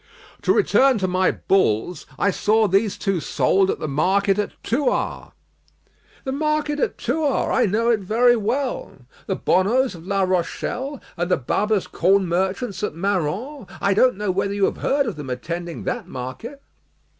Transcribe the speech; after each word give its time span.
"To 0.41 0.51
return 0.51 0.97
to 0.97 1.07
my 1.07 1.29
bulls; 1.29 2.07
I 2.17 2.31
saw 2.31 2.67
these 2.67 2.97
two 2.97 3.19
sold 3.19 3.69
at 3.69 3.77
the 3.77 3.87
market 3.87 4.39
at 4.39 4.51
Thouars." 4.63 5.29
"The 6.23 6.31
market 6.31 6.79
at 6.79 6.97
Thouars; 6.97 7.51
I 7.55 7.67
know 7.67 7.91
it 7.91 7.99
very 7.99 8.35
well. 8.35 8.93
The 9.27 9.35
Bonneaus 9.35 9.93
of 9.93 10.07
La 10.07 10.23
Rochelle, 10.23 10.99
and 11.17 11.29
the 11.29 11.37
Babas 11.37 11.85
corn 11.85 12.25
merchants 12.27 12.81
at 12.81 12.95
Marans, 12.95 13.67
I 13.79 13.93
don't 13.93 14.17
know 14.17 14.31
whether 14.31 14.55
you 14.55 14.65
have 14.65 14.77
heard 14.77 15.05
of 15.05 15.17
them 15.17 15.29
attending 15.29 15.83
that 15.83 16.07
market." 16.07 16.63